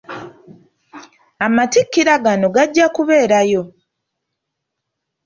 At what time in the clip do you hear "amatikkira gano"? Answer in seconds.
1.45-2.47